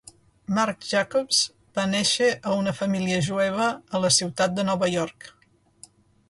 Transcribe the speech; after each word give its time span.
Marc 0.57 0.85
Jacobs 0.91 1.41
va 1.79 1.83
néixer 1.91 2.29
a 2.51 2.55
una 2.61 2.73
família 2.79 3.19
jueva 3.27 3.69
a 3.99 4.03
la 4.07 4.13
ciutat 4.17 4.57
de 4.57 4.67
Nova 4.71 4.91
York. 4.95 5.29